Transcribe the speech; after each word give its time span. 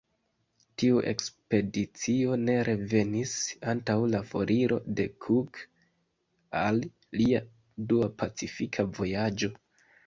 Tiu 0.83 1.01
ekspedicio 1.09 2.37
ne 2.45 2.55
revenis 2.69 3.35
antaŭ 3.75 3.99
la 4.15 4.23
foriro 4.33 4.81
de 5.01 5.07
Cook 5.27 5.61
al 6.65 6.83
lia 7.21 7.47
dua 7.93 8.11
Pacifika 8.25 8.91
vojaĝo. 9.01 9.55